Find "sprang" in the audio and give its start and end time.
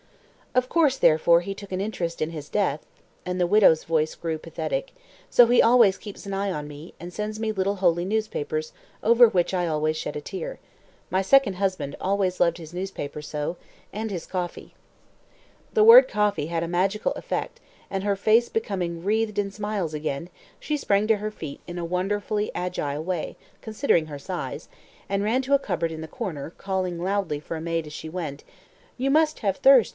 20.75-21.07